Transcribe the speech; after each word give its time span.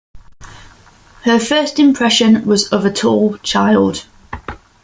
Her 1.25 1.37
first 1.37 1.77
impression 1.77 2.43
was 2.43 2.67
of 2.69 2.85
a 2.85 2.91
tall 2.91 3.37
child. 3.43 4.07